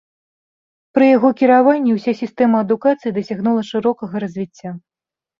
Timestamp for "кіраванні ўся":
1.41-2.13